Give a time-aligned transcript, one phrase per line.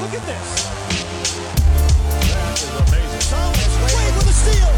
[0.00, 0.48] Look at this.
[2.30, 3.18] That is amazing.
[3.34, 4.70] Thomas Wade with a steal.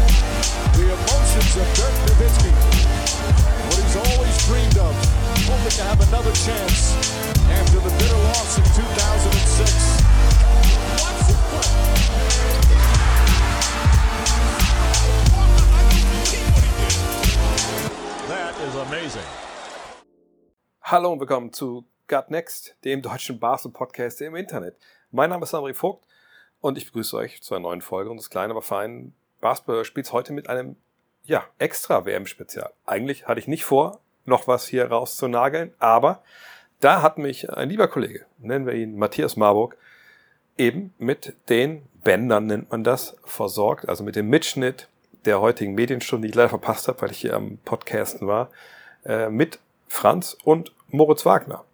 [0.73, 2.49] The emotions of Dirk Nowitzki.
[3.69, 4.97] What he's always dreamed of.
[5.45, 6.97] Hoping to have another chance
[7.53, 10.01] after the bitter loss in 2006.
[11.05, 11.37] Watch this.
[18.27, 19.29] That is amazing.
[20.81, 24.77] Hallo und willkommen zu Gut Next, dem deutschen Basketball-Podcast im Internet.
[25.13, 26.05] Mein Name ist André Vogt
[26.61, 30.47] und ich begrüße euch zu einer neuen Folge unseres kleinen, aber feinen Basketball-Spiels heute mit
[30.47, 30.77] einem
[31.25, 32.71] ja, extra WM-Spezial.
[32.85, 36.23] Eigentlich hatte ich nicht vor, noch was hier rauszunageln, aber
[36.79, 39.75] da hat mich ein lieber Kollege, nennen wir ihn Matthias Marburg,
[40.57, 44.87] eben mit den Bändern, nennt man das, versorgt, also mit dem Mitschnitt
[45.25, 48.49] der heutigen Medienstunde, die ich leider verpasst habe, weil ich hier am Podcasten war,
[49.03, 51.65] äh, mit Franz und Moritz Wagner.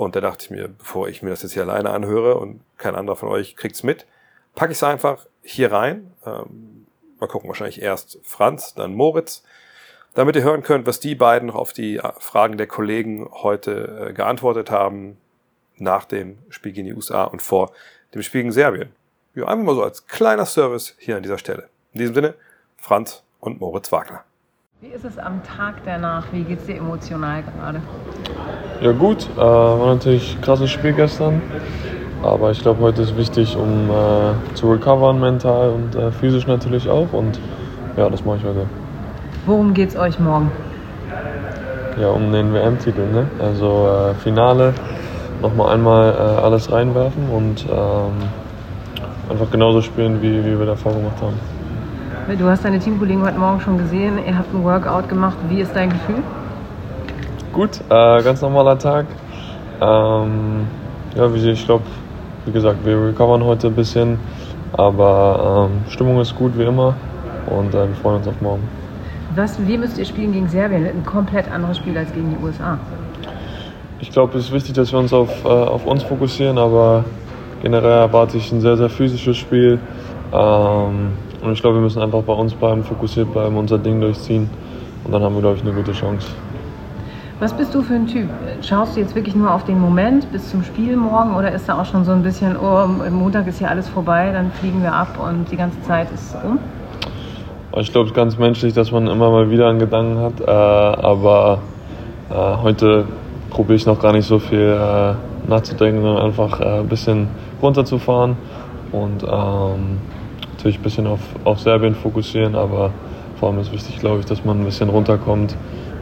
[0.00, 2.94] Und da dachte ich mir, bevor ich mir das jetzt hier alleine anhöre und kein
[2.94, 4.06] anderer von euch kriegt's mit,
[4.54, 6.10] packe ich es einfach hier rein.
[6.24, 6.86] Ähm,
[7.18, 9.44] mal gucken, wahrscheinlich erst Franz, dann Moritz,
[10.14, 14.08] damit ihr hören könnt, was die beiden noch auf die äh, Fragen der Kollegen heute
[14.08, 15.18] äh, geantwortet haben
[15.76, 17.70] nach dem Spiel gegen die USA und vor
[18.14, 18.92] dem Spiel gegen Serbien.
[19.34, 21.68] Ja, einfach mal so als kleiner Service hier an dieser Stelle.
[21.92, 22.34] In diesem Sinne,
[22.78, 24.24] Franz und Moritz Wagner.
[24.80, 26.32] Wie ist es am Tag danach?
[26.32, 27.82] Wie geht es dir emotional gerade?
[28.80, 31.42] Ja gut, äh, war natürlich ein krasses Spiel gestern.
[32.22, 36.88] Aber ich glaube, heute ist wichtig, um äh, zu recovern mental und äh, physisch natürlich
[36.88, 37.12] auch.
[37.12, 37.38] Und
[37.98, 38.66] ja, das mache ich heute.
[39.44, 40.50] Worum geht es euch morgen?
[42.00, 43.06] Ja, um den WM-Titel.
[43.12, 43.26] Ne?
[43.38, 44.72] Also äh, Finale,
[45.42, 48.12] nochmal einmal äh, alles reinwerfen und ähm,
[49.30, 52.38] einfach genauso spielen, wie, wie wir davor gemacht haben.
[52.38, 54.18] Du hast deine Teamkollegen heute Morgen schon gesehen.
[54.26, 55.36] Ihr habt ein Workout gemacht.
[55.50, 56.22] Wie ist dein Gefühl?
[57.52, 59.06] Gut, äh, ganz normaler Tag.
[59.80, 60.66] Ähm,
[61.16, 61.82] ja, wie ich glaube,
[62.44, 64.20] wie gesagt, wir recovern heute ein bisschen,
[64.72, 66.94] aber ähm, Stimmung ist gut wie immer
[67.46, 68.62] und äh, wir freuen uns auf morgen.
[69.34, 70.86] Was, wie müsst ihr spielen gegen Serbien?
[70.86, 72.78] Ein komplett anderes Spiel als gegen die USA.
[73.98, 77.04] Ich glaube, es ist wichtig, dass wir uns auf, äh, auf uns fokussieren, aber
[77.62, 79.80] generell erwarte ich ein sehr, sehr physisches Spiel.
[80.32, 81.12] Ähm,
[81.42, 84.48] und ich glaube, wir müssen einfach bei uns bleiben, fokussiert bleiben, unser Ding durchziehen.
[85.04, 86.28] Und dann haben wir, glaube ich, eine gute Chance.
[87.40, 88.28] Was bist du für ein Typ?
[88.60, 91.80] Schaust du jetzt wirklich nur auf den Moment bis zum Spiel morgen oder ist da
[91.80, 95.18] auch schon so ein bisschen, oh, Montag ist hier alles vorbei, dann fliegen wir ab
[95.18, 96.58] und die ganze Zeit ist um?
[97.78, 100.38] Ich glaube, es ist ganz menschlich, dass man immer mal wieder einen Gedanken hat.
[100.38, 101.60] Äh, aber
[102.28, 103.06] äh, heute
[103.48, 105.14] probiere ich noch gar nicht so viel äh,
[105.48, 107.28] nachzudenken, sondern einfach ein bisschen
[107.62, 108.36] runterzufahren
[108.92, 109.98] und ähm,
[110.52, 112.54] natürlich ein bisschen auf, auf Serbien fokussieren.
[112.54, 112.90] Aber
[113.36, 115.56] vor allem ist wichtig, glaube ich, dass man ein bisschen runterkommt.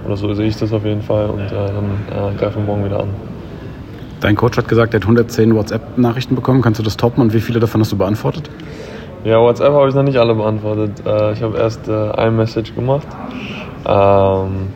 [0.08, 2.86] Oder so sehe ich das auf jeden Fall und äh, dann äh, greifen wir morgen
[2.86, 3.08] wieder an.
[4.20, 6.62] Dein Coach hat gesagt, er hat 110 WhatsApp-Nachrichten bekommen.
[6.62, 8.48] Kannst du das toppen und wie viele davon hast du beantwortet?
[9.24, 10.92] Ja, WhatsApp habe ich noch nicht alle beantwortet.
[11.04, 13.06] Äh, ich habe erst äh, ein Message gemacht.
[13.86, 14.68] Ähm,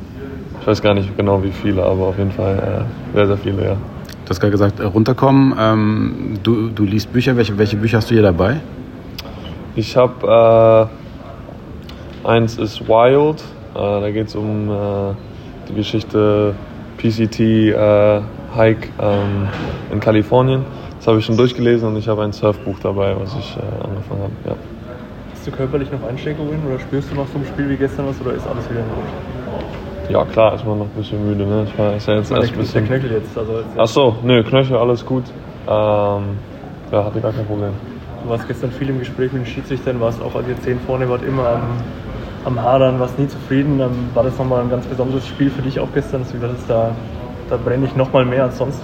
[0.60, 3.64] ich weiß gar nicht genau wie viele, aber auf jeden Fall äh, sehr, sehr viele,
[3.64, 3.72] ja.
[3.72, 5.54] Du hast gerade gesagt, runterkommen.
[5.58, 7.38] Ähm, du, du liest Bücher.
[7.38, 8.60] Welche, welche Bücher hast du hier dabei?
[9.76, 10.90] Ich habe
[12.24, 13.42] äh, eins ist Wild.
[13.74, 15.14] Äh, da geht es um äh,
[15.68, 16.54] die Geschichte
[16.98, 18.20] PCT äh,
[18.56, 19.48] Hike ähm,
[19.92, 20.64] in Kalifornien.
[20.98, 24.32] Das habe ich schon durchgelesen und ich habe ein Surfbuch dabei, was ich angefangen habe.
[24.46, 24.54] Ja.
[25.32, 28.20] Hast du körperlich noch Einschränkungen oder spürst du noch so ein Spiel wie gestern was
[28.20, 29.04] oder ist alles wieder gut?
[30.12, 31.44] ja, klar ist man noch ein bisschen müde.
[31.44, 31.66] Ne?
[31.66, 32.86] Ich war ist ja jetzt Der, erst ein der bisschen.
[32.86, 33.36] Knöchel jetzt.
[33.36, 35.24] Also jetzt Ach so, nö, Knöchel, alles gut.
[35.66, 36.22] Ähm,
[36.92, 37.72] ja, hatte gar kein Problem.
[38.22, 41.08] Du warst gestern viel im Gespräch mit den Schiedsrichtern, warst auch als ihr 10 vorne
[41.08, 41.62] wart immer am,
[42.44, 43.78] am Hadern, warst nie zufrieden.
[43.78, 46.22] Dann war das nochmal ein ganz besonderes Spiel für dich auch gestern.
[46.22, 46.90] Deswegen das ist da,
[47.48, 48.82] da brenne ich nochmal mehr als sonst.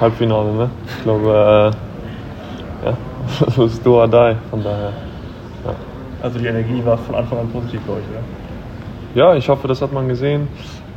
[0.00, 0.70] Halbfinale, ne?
[0.96, 1.72] Ich glaube,
[2.84, 2.96] äh, ja,
[3.46, 4.92] das ist do or die, von daher.
[6.22, 8.22] Also die Energie war von Anfang an positiv bei euch, oder?
[9.14, 10.48] Ja, ich hoffe, das hat man gesehen.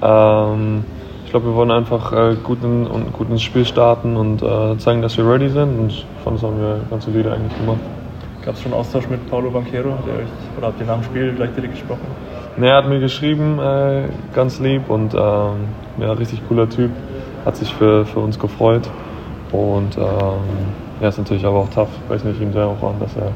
[0.02, 0.84] Ähm,
[1.24, 4.78] ich glaube, wir wollen einfach äh, gut, in, und gut ins Spiel starten und äh,
[4.78, 5.80] zeigen, dass wir ready sind.
[5.80, 7.80] Und fand, das haben wir ganz solide eigentlich gemacht.
[8.46, 9.92] Gab es schon Austausch mit Paulo Banquero?
[9.92, 12.08] Hat er euch, oder habt ihr nach dem Spiel gleich direkt gesprochen?
[12.58, 14.04] Ne, er hat mir geschrieben, äh,
[14.34, 15.68] ganz lieb und ähm,
[16.00, 16.92] ja, richtig cooler Typ.
[17.46, 18.90] Hat sich für, für uns gefreut.
[19.52, 20.04] Und ähm,
[21.02, 21.90] ja, ist natürlich aber auch tough.
[22.06, 23.32] Ich weiß nicht, ihm sehr auch an, dass er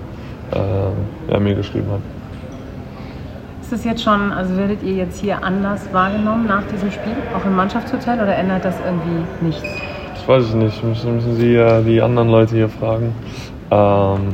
[0.55, 0.93] ähm,
[1.29, 2.01] ja, mir geschrieben hat.
[3.61, 7.45] Ist das jetzt schon, also werdet ihr jetzt hier anders wahrgenommen nach diesem Spiel, auch
[7.45, 9.63] im Mannschaftshotel oder ändert das irgendwie nichts?
[10.13, 10.83] Das weiß ich nicht.
[10.83, 13.15] Müssen, müssen Sie äh, die anderen Leute hier fragen.
[13.71, 14.33] Ähm,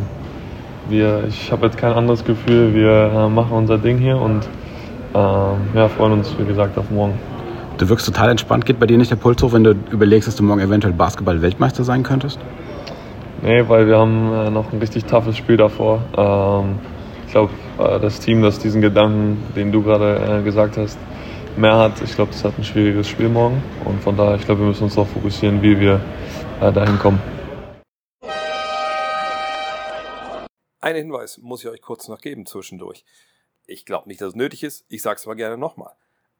[0.90, 2.74] wir, ich habe jetzt kein anderes Gefühl.
[2.74, 4.48] Wir äh, machen unser Ding hier und
[5.14, 7.14] ähm, ja, freuen uns, wie gesagt, auf morgen.
[7.78, 8.66] Du wirkst total entspannt.
[8.66, 11.84] Geht bei dir nicht der Puls hoch, wenn du überlegst, dass du morgen eventuell Basketball-Weltmeister
[11.84, 12.40] sein könntest?
[13.42, 16.02] Nee, weil wir haben äh, noch ein richtig toughes Spiel davor.
[16.18, 16.80] Ähm,
[17.26, 20.98] ich glaube, äh, das Team, das diesen Gedanken, den du gerade äh, gesagt hast,
[21.56, 23.64] mehr hat, ich glaube, das hat ein schwieriges Spiel morgen.
[23.86, 26.02] Und von daher, ich glaube, wir müssen uns darauf fokussieren, wie wir
[26.62, 27.20] äh, dahin kommen.
[30.81, 33.04] Einen Hinweis muss ich euch kurz noch geben zwischendurch.
[33.68, 34.86] Ich glaube nicht, dass es nötig ist.
[34.88, 35.94] Ich sage es aber gerne nochmal.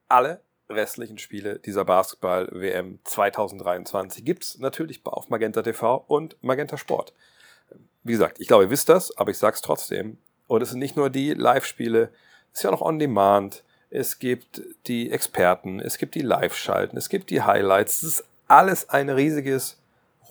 [0.07, 7.13] Alle restlichen Spiele dieser Basketball-WM 2023 gibt es natürlich auf Magenta TV und Magenta Sport.
[8.03, 10.18] Wie gesagt, ich glaube, ihr wisst das, aber ich sage es trotzdem.
[10.47, 12.12] Und es sind nicht nur die Live-Spiele,
[12.51, 17.09] es ist ja noch On Demand, es gibt die Experten, es gibt die Live-Schalten, es
[17.09, 18.03] gibt die Highlights.
[18.03, 19.78] Es ist alles ein riesiges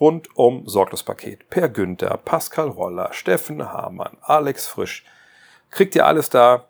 [0.01, 1.49] rundum Sorglospaket.
[1.51, 5.05] Per Günther, Pascal Roller, Steffen Hamann, Alex Frisch.
[5.71, 6.65] Kriegt ihr alles da.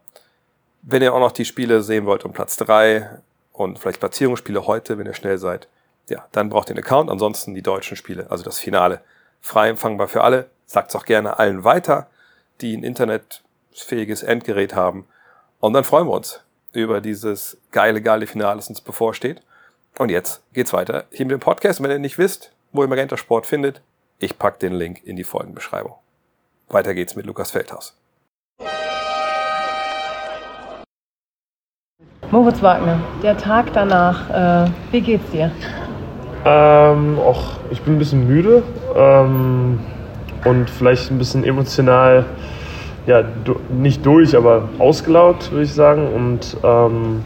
[0.82, 3.20] Wenn ihr auch noch die Spiele sehen wollt um Platz drei
[3.52, 5.68] und vielleicht Platzierungsspiele heute, wenn ihr schnell seid,
[6.08, 7.10] ja, dann braucht ihr einen Account.
[7.10, 9.00] Ansonsten die deutschen Spiele, also das Finale,
[9.40, 10.50] frei empfangbar für alle.
[10.66, 12.08] Sagt es auch gerne allen weiter,
[12.60, 15.06] die ein internetfähiges Endgerät haben.
[15.60, 16.40] Und dann freuen wir uns
[16.72, 19.42] über dieses geile, geile Finale, das uns bevorsteht.
[19.98, 21.82] Und jetzt geht's weiter hier mit dem Podcast.
[21.82, 23.80] Wenn ihr nicht wisst, wo ihr Magenta Sport findet,
[24.18, 25.94] ich pack den Link in die Folgenbeschreibung.
[26.68, 27.96] Weiter geht's mit Lukas Feldhaus.
[32.30, 35.50] Moritz Wagner, der Tag danach, äh, wie geht's dir?
[36.44, 38.62] Ähm, auch ich bin ein bisschen müde
[38.94, 39.80] ähm,
[40.44, 42.26] und vielleicht ein bisschen emotional,
[43.06, 46.12] ja, du, nicht durch, aber ausgelaugt, würde ich sagen.
[46.12, 47.24] Und ähm,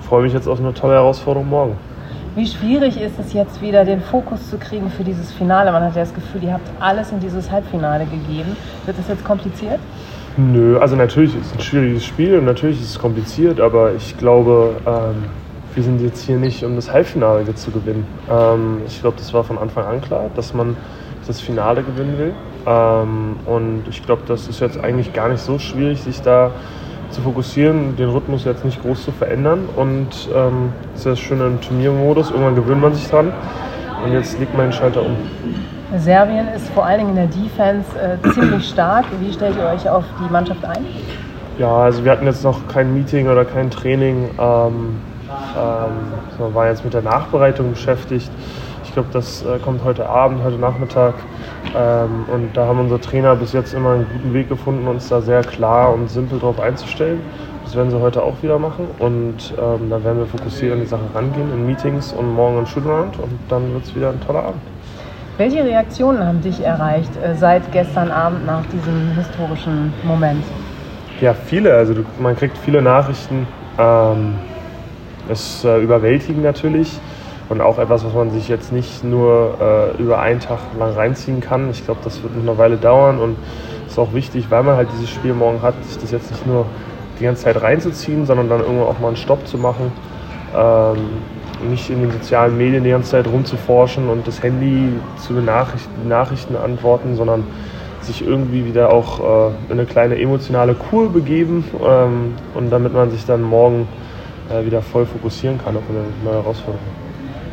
[0.00, 1.78] freue mich jetzt auf eine tolle Herausforderung morgen.
[2.36, 5.72] Wie schwierig ist es jetzt wieder, den Fokus zu kriegen für dieses Finale?
[5.72, 8.54] Man hat ja das Gefühl, ihr habt alles in dieses Halbfinale gegeben.
[8.84, 9.78] Wird es jetzt kompliziert?
[10.36, 14.18] Nö, also natürlich ist es ein schwieriges Spiel und natürlich ist es kompliziert, aber ich
[14.18, 15.24] glaube, ähm,
[15.74, 18.06] wir sind jetzt hier nicht, um das Halbfinale zu gewinnen.
[18.30, 20.76] Ähm, ich glaube, das war von Anfang an klar, dass man
[21.26, 22.34] das Finale gewinnen will.
[22.66, 26.50] Ähm, und ich glaube, das ist jetzt eigentlich gar nicht so schwierig, sich da
[27.10, 29.68] zu fokussieren, den Rhythmus jetzt nicht groß zu verändern.
[29.76, 33.32] Und ähm, das ist das Schöne im Turniermodus, irgendwann gewöhnt man sich dran.
[34.04, 35.16] Und jetzt legt man den Schalter um.
[35.98, 39.04] Serbien ist vor allen Dingen in der Defense äh, ziemlich stark.
[39.20, 40.84] Wie stellt ihr euch auf die Mannschaft ein?
[41.58, 44.28] Ja, also wir hatten jetzt noch kein Meeting oder kein Training.
[44.38, 44.96] Ähm,
[45.56, 45.90] ähm,
[46.38, 48.30] man war jetzt mit der Nachbereitung beschäftigt.
[48.96, 51.12] Ich glaube, das äh, kommt heute Abend, heute Nachmittag.
[51.76, 55.20] Ähm, und da haben unsere Trainer bis jetzt immer einen guten Weg gefunden, uns da
[55.20, 57.20] sehr klar und simpel drauf einzustellen.
[57.62, 58.86] Das werden sie heute auch wieder machen.
[58.98, 62.66] Und ähm, dann werden wir fokussiert an die Sache rangehen in Meetings und morgen ein
[62.66, 63.18] Shootaround.
[63.18, 64.62] Und dann wird es wieder ein toller Abend.
[65.36, 70.42] Welche Reaktionen haben dich erreicht äh, seit gestern Abend nach diesem historischen Moment?
[71.20, 71.74] Ja, viele.
[71.74, 73.46] Also man kriegt viele Nachrichten.
[73.78, 74.36] Ähm,
[75.28, 76.98] ist äh, überwältigend natürlich
[77.48, 81.40] und auch etwas, was man sich jetzt nicht nur äh, über einen Tag lang reinziehen
[81.40, 81.70] kann.
[81.70, 83.36] Ich glaube, das wird noch eine Weile dauern und
[83.86, 86.66] ist auch wichtig, weil man halt dieses Spiel morgen hat, sich das jetzt nicht nur
[87.18, 89.92] die ganze Zeit reinzuziehen, sondern dann irgendwann auch mal einen Stopp zu machen.
[90.54, 90.96] Ähm,
[91.70, 96.56] nicht in den sozialen Medien die ganze Zeit rumzuforschen und das Handy zu Nachrichten, Nachrichten
[96.56, 97.44] antworten, sondern
[98.02, 103.10] sich irgendwie wieder auch äh, in eine kleine emotionale Kur begeben ähm, und damit man
[103.10, 103.88] sich dann morgen
[104.50, 107.05] äh, wieder voll fokussieren kann auf eine neue Herausforderung.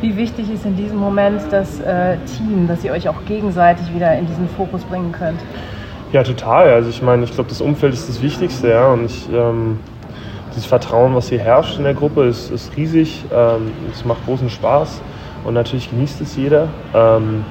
[0.04, 4.14] Wie wichtig ist in diesem Moment das äh, Team, dass ihr euch auch gegenseitig wieder
[4.18, 5.40] in diesen Fokus bringen könnt?
[6.12, 6.68] Ja, total.
[6.68, 8.92] Also ich meine, ich glaube, das Umfeld ist das Wichtigste, ja.
[8.92, 9.78] Und ich, ähm,
[10.50, 13.24] dieses Vertrauen, was hier herrscht in der Gruppe, ist, ist riesig.
[13.34, 15.00] Ähm, es macht großen Spaß
[15.44, 16.68] und natürlich genießt es jeder.
[16.94, 17.42] Ähm,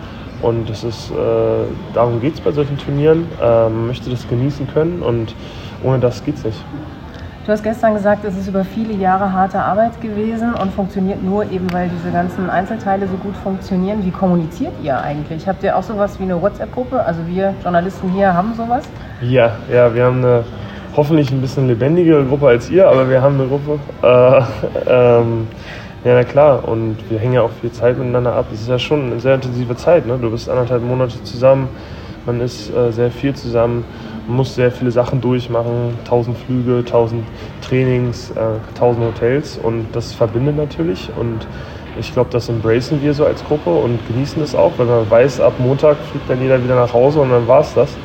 [0.44, 1.16] und das ist, äh,
[1.96, 3.26] darum geht es bei solchen Turnieren.
[3.42, 5.34] Ähm, man möchte das genießen können und
[5.84, 6.64] ohne das geht es nicht.
[7.46, 11.44] Du hast gestern gesagt, es ist über viele Jahre harte Arbeit gewesen und funktioniert nur
[11.52, 14.06] eben, weil diese ganzen Einzelteile so gut funktionieren.
[14.06, 15.46] Wie kommuniziert ihr eigentlich?
[15.46, 17.04] Habt ihr auch sowas wie eine WhatsApp-Gruppe?
[17.04, 18.86] Also wir Journalisten hier haben sowas?
[19.20, 20.46] Ja, ja, wir haben eine
[20.96, 23.80] hoffentlich ein bisschen lebendigere Gruppe als ihr, aber wir haben eine Gruppe.
[24.04, 24.42] Äh,
[24.88, 25.48] ähm,
[26.06, 26.66] ja, na klar.
[26.66, 28.46] Und wir hängen ja auch viel Zeit miteinander ab.
[28.54, 30.06] Es ist ja schon eine sehr intensive Zeit.
[30.06, 30.18] Ne?
[30.18, 31.68] Du bist anderthalb Monate zusammen,
[32.26, 33.84] man ist äh, sehr viel zusammen,
[34.28, 35.98] man muss sehr viele Sachen durchmachen.
[36.08, 37.26] Tausend Flüge, tausend
[37.62, 39.58] Trainings, äh, tausend Hotels.
[39.58, 41.10] Und das verbindet natürlich.
[41.20, 41.46] Und
[42.00, 45.40] ich glaube, das embracen wir so als Gruppe und genießen das auch, weil man weiß,
[45.40, 47.96] ab Montag fliegt dann jeder wieder nach Hause und dann war es das.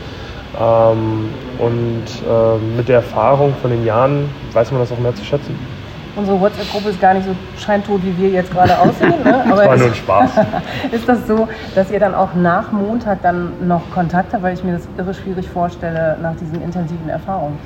[0.60, 5.24] Ähm, und äh, mit der Erfahrung von den Jahren weiß man das auch mehr zu
[5.24, 5.77] schätzen.
[6.18, 9.14] Unsere WhatsApp-Gruppe ist gar nicht so scheintot, wie wir jetzt gerade aussehen.
[9.22, 9.44] Ne?
[9.50, 10.30] Aber das war nur ein Spaß.
[10.90, 14.42] ist das so, dass ihr dann auch nach Montag dann noch Kontakt habt?
[14.42, 17.56] Weil ich mir das irre schwierig vorstelle nach diesen intensiven Erfahrungen.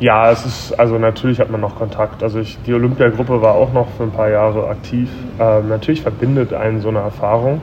[0.00, 2.24] Ja, es ist, also natürlich hat man noch Kontakt.
[2.24, 5.08] Also ich, die Olympiagruppe war auch noch für ein paar Jahre aktiv.
[5.38, 7.62] Ähm, natürlich verbindet einen so eine Erfahrung.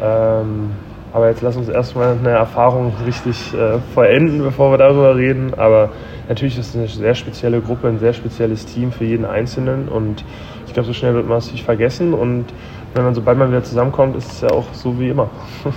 [0.00, 0.70] Ähm,
[1.14, 5.54] Aber jetzt lass uns erstmal eine Erfahrung richtig äh, vollenden, bevor wir darüber reden.
[5.56, 5.90] Aber
[6.28, 9.88] natürlich ist es eine sehr spezielle Gruppe, ein sehr spezielles Team für jeden Einzelnen.
[9.88, 10.24] Und
[10.66, 12.14] ich glaube, so schnell wird man es nicht vergessen.
[12.14, 12.46] Und
[12.94, 15.30] wenn man sobald man wieder zusammenkommt, ist es ja auch so wie immer.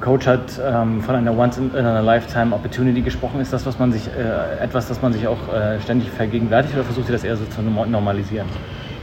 [0.00, 3.40] Coach hat ähm, von einer Once-in-a-Lifetime-Opportunity gesprochen.
[3.40, 6.84] Ist das was man sich, äh, etwas, das man sich auch äh, ständig vergegenwärtigt oder
[6.84, 8.46] versucht ihr das eher so zu normalisieren?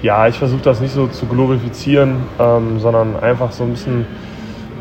[0.04, 4.06] Ja, ich versuche das nicht so zu glorifizieren, ähm, sondern einfach so ein bisschen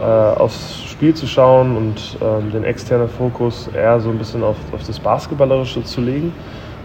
[0.01, 4.57] äh, aufs Spiel zu schauen und ähm, den externen Fokus eher so ein bisschen auf,
[4.73, 6.33] auf das Basketballerische zu legen.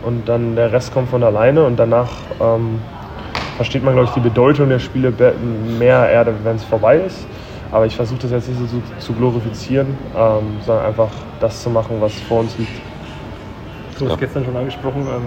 [0.04, 2.80] Und dann der Rest kommt von alleine und danach ähm,
[3.56, 5.12] versteht man, glaube ich, die Bedeutung der Spiele
[5.80, 7.26] mehr, eher, wenn es vorbei ist.
[7.72, 11.10] Aber ich versuche das jetzt nicht so zu, zu glorifizieren, ähm, sondern einfach
[11.40, 12.80] das zu machen, was vor uns liegt.
[14.00, 14.18] Du hast ja.
[14.18, 15.26] gestern schon angesprochen, ähm,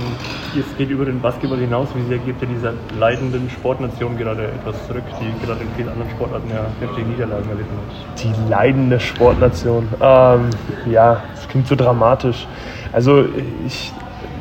[0.57, 1.89] es geht über den Basketball hinaus.
[1.95, 6.11] Wie sehr gibt ihr dieser leidenden Sportnation gerade etwas zurück, die gerade in vielen anderen
[6.11, 8.23] Sportarten ja heftige Niederlagen erlitten hat?
[8.23, 9.89] Die leidende Sportnation.
[10.01, 10.51] Ähm,
[10.89, 12.47] ja, das klingt so dramatisch.
[12.93, 13.25] Also
[13.67, 13.93] ich,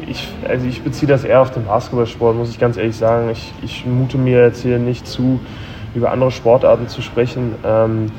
[0.08, 3.30] ich, also ich beziehe das eher auf den Basketballsport, muss ich ganz ehrlich sagen.
[3.32, 5.40] Ich, ich mute mir jetzt hier nicht zu,
[5.96, 7.56] über andere Sportarten zu sprechen.
[7.66, 8.12] Ähm,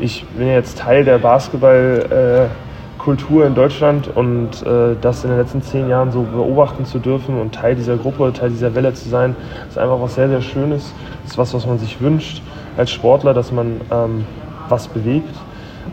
[0.00, 2.67] ich bin jetzt Teil der Basketballkultur äh,
[3.10, 7.54] in Deutschland und äh, das in den letzten zehn Jahren so beobachten zu dürfen und
[7.54, 9.34] Teil dieser Gruppe, Teil dieser Welle zu sein,
[9.68, 10.92] ist einfach was sehr, sehr Schönes.
[11.22, 12.42] Das ist was, was man sich wünscht
[12.76, 14.24] als Sportler, dass man ähm,
[14.68, 15.34] was bewegt.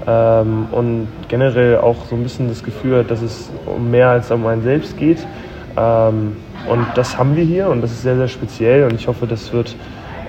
[0.05, 4.29] Ähm, und generell auch so ein bisschen das Gefühl hat, dass es um mehr als
[4.31, 5.25] um einen selbst geht.
[5.77, 6.35] Ähm,
[6.69, 9.53] und das haben wir hier und das ist sehr, sehr speziell und ich hoffe, das
[9.53, 9.75] wird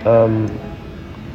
[0.04, 0.46] ähm,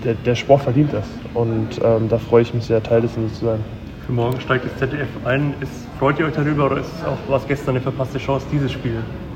[0.03, 1.05] der, der Sport verdient das.
[1.33, 3.80] Und ähm, da freue ich mich sehr, Teil dessen zu sein.
[4.05, 5.53] Für morgen steigt das ZDF ein.
[5.61, 8.71] Ist, freut ihr euch darüber oder ist es auch was gestern eine verpasste Chance, dieses
[8.71, 8.95] Spiel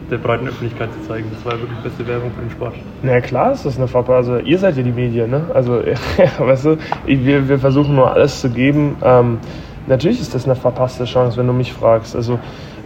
[0.09, 1.29] der breiten Öffentlichkeit zu zeigen?
[1.31, 2.73] Das war ja wirklich beste Werbung für den Sport.
[3.03, 4.33] Na klar ist das eine verpasste.
[4.33, 5.45] Also ihr seid ja die Medien, ne?
[5.53, 5.83] Also,
[6.39, 8.97] weißt du, wir, wir versuchen nur alles zu geben.
[9.03, 9.37] Ähm,
[9.85, 12.15] natürlich ist das eine verpasste Chance, wenn du mich fragst.
[12.15, 12.39] Also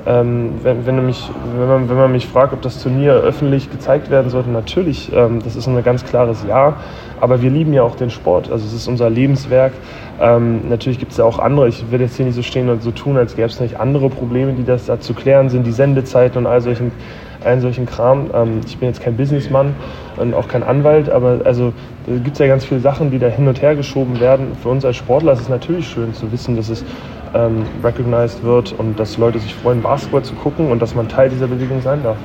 [0.09, 4.09] ähm, wenn, wenn, mich, wenn, man, wenn, man, mich fragt, ob das Turnier öffentlich gezeigt
[4.09, 6.77] werden sollte, natürlich, ähm, das ist ein ganz klares Ja.
[7.21, 8.51] Aber wir lieben ja auch den Sport.
[8.51, 9.73] Also es ist unser Lebenswerk.
[10.19, 11.67] Ähm, natürlich gibt es ja auch andere.
[11.67, 14.09] Ich will jetzt hier nicht so stehen und so tun, als gäbe es nicht andere
[14.09, 16.91] Probleme, die das da zu klären sind, die Sendezeiten und all solchen,
[17.43, 18.31] allen solchen Kram.
[18.33, 19.75] Ähm, ich bin jetzt kein Businessmann
[20.17, 21.71] und auch kein Anwalt, aber also
[22.07, 24.53] gibt es ja ganz viele Sachen, die da hin und her geschoben werden.
[24.63, 26.83] Für uns als Sportler ist es natürlich schön zu wissen, dass es
[27.33, 31.29] ähm, recognized wird und dass Leute sich freuen, Basketball zu gucken und dass man Teil
[31.29, 32.17] dieser Bewegung sein darf.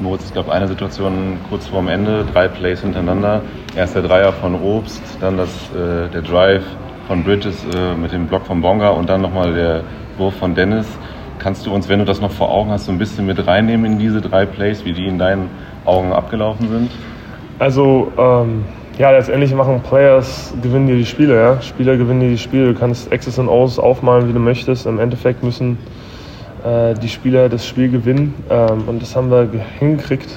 [0.00, 3.42] Moritz, es gab eine Situation kurz vorm Ende, drei Plays hintereinander.
[3.74, 6.64] Erst der Dreier von Robst, dann das, äh, der Drive
[7.08, 9.82] von Bridges äh, mit dem Block von Bonga und dann nochmal der
[10.16, 10.86] Wurf von Dennis.
[11.40, 13.92] Kannst du uns, wenn du das noch vor Augen hast, so ein bisschen mit reinnehmen
[13.92, 15.50] in diese drei Plays, wie die in deinen
[15.84, 16.90] Augen abgelaufen sind?
[17.58, 18.64] Also, ähm,
[18.98, 21.62] ja, letztendlich machen Players, gewinnen dir die Spiele, ja.
[21.62, 22.72] Spieler gewinnen dir die Spiele.
[22.72, 24.86] Du kannst X's und O's aufmalen, wie du möchtest.
[24.86, 25.78] Im Endeffekt müssen
[26.64, 28.34] äh, die Spieler das Spiel gewinnen.
[28.50, 30.28] Ähm, und das haben wir hingekriegt.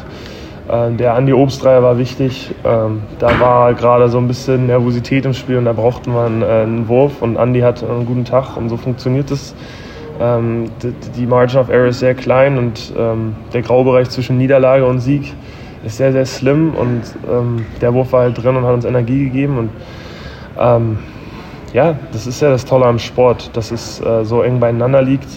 [0.69, 2.51] Äh, der Andi Obstdreier war wichtig.
[2.63, 6.43] Ähm, da war gerade so ein bisschen Nervosität im Spiel und da brauchten wir einen,
[6.43, 7.23] äh, einen Wurf.
[7.23, 9.55] Und Andi hat einen guten Tag und so funktioniert es.
[10.19, 14.85] Ähm, die, die Margin of Error ist sehr klein und ähm, der Graubereich zwischen Niederlage
[14.85, 15.33] und Sieg
[15.83, 19.25] ist sehr, sehr slim und ähm, der Wurf war halt drin und hat uns Energie
[19.25, 19.57] gegeben.
[19.57, 19.69] Und
[20.59, 20.99] ähm,
[21.73, 25.27] ja, das ist ja das Tolle am Sport, dass es äh, so eng beieinander liegt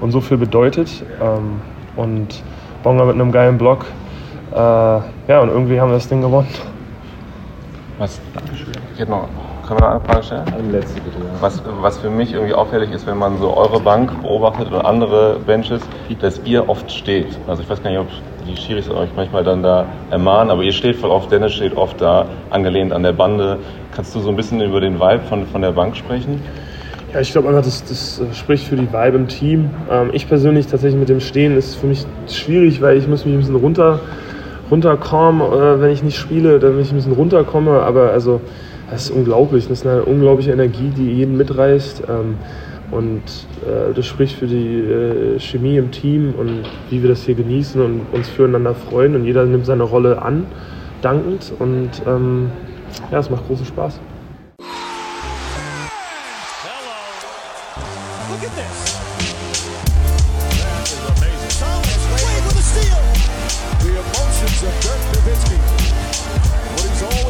[0.00, 1.04] und so viel bedeutet.
[1.20, 1.60] Ähm,
[1.96, 2.42] und
[2.82, 3.84] Bonga mit einem geilen Block.
[4.52, 6.48] Äh, ja, und irgendwie haben wir das Ding gewonnen.
[7.98, 8.20] Was?
[8.34, 8.72] Dankeschön.
[9.08, 10.44] Noch können wir noch eine Frage stellen?
[10.52, 11.18] Eine letzte bitte.
[11.18, 11.30] Ja.
[11.40, 15.38] Was, was für mich irgendwie auffällig ist, wenn man so eure Bank beobachtet und andere
[15.46, 15.80] Benches,
[16.20, 17.28] dass ihr oft steht.
[17.46, 18.08] Also ich weiß gar nicht, ob
[18.48, 22.00] die Schiris euch manchmal dann da ermahnen, aber ihr steht voll oft, Dennis steht oft
[22.00, 23.58] da, angelehnt an der Bande.
[23.94, 26.42] Kannst du so ein bisschen über den Vibe von, von der Bank sprechen?
[27.12, 29.70] Ja, ich glaube einfach, das, das äh, spricht für die Vibe im Team.
[29.88, 33.34] Ähm, ich persönlich tatsächlich mit dem Stehen ist für mich schwierig, weil ich muss mich
[33.34, 34.00] ein bisschen runter
[34.68, 37.82] runterkommen, äh, wenn ich nicht spiele, damit ich ein bisschen runterkomme.
[37.82, 38.40] Aber also
[38.90, 39.68] das ist unglaublich.
[39.68, 42.02] Das ist eine unglaubliche Energie, die jeden mitreißt.
[42.08, 42.36] Ähm,
[42.90, 43.22] und
[43.64, 47.80] äh, das spricht für die äh, Chemie im Team und wie wir das hier genießen
[47.80, 49.14] und uns füreinander freuen.
[49.14, 50.46] Und jeder nimmt seine Rolle an,
[51.02, 51.52] dankend.
[51.58, 52.50] Und ähm,
[53.12, 54.00] ja, es macht großen Spaß.
[63.80, 65.56] The emotions of Dirk Nowitzki,
[66.76, 67.29] what he's always